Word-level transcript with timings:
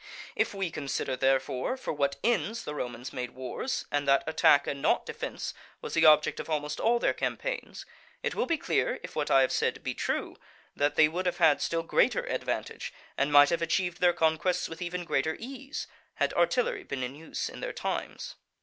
If 0.35 0.55
we 0.55 0.71
consider, 0.71 1.15
therefore, 1.15 1.77
for 1.77 1.93
what 1.93 2.15
ends 2.23 2.63
the 2.63 2.73
Romans 2.73 3.13
made 3.13 3.35
wars, 3.35 3.85
and 3.91 4.07
that 4.07 4.23
attack 4.25 4.65
and 4.65 4.81
not 4.81 5.05
defence 5.05 5.53
was 5.79 5.93
the 5.93 6.07
object 6.07 6.39
of 6.39 6.49
almost 6.49 6.79
all 6.79 6.97
their 6.97 7.13
campaigns, 7.13 7.85
it 8.23 8.33
will 8.33 8.47
be 8.47 8.57
clear, 8.57 8.99
if 9.03 9.15
what 9.15 9.29
I 9.29 9.41
have 9.41 9.51
said 9.51 9.83
be 9.83 9.93
true, 9.93 10.37
that 10.75 10.95
they 10.95 11.07
would 11.07 11.27
have 11.27 11.37
had 11.37 11.61
still 11.61 11.83
greater 11.83 12.23
advantage, 12.25 12.91
and 13.15 13.31
might 13.31 13.51
have 13.51 13.61
achieved 13.61 13.99
their 14.01 14.11
conquests 14.13 14.67
with 14.67 14.81
even 14.81 15.03
greater 15.03 15.35
ease, 15.39 15.85
had 16.15 16.33
artillery 16.33 16.83
been 16.83 17.03
in 17.03 17.13
use 17.13 17.47
in 17.47 17.59
their 17.59 17.71
times. 17.71 18.33